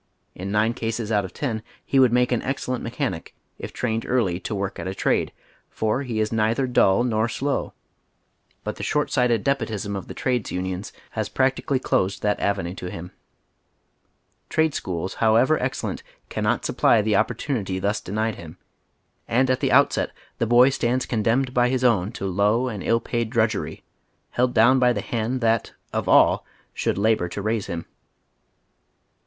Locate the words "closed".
11.83-12.23